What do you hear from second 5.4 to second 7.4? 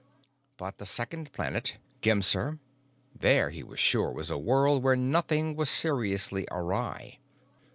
was seriously awry.